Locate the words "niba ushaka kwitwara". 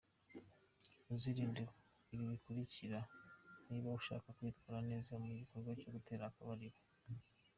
3.67-4.79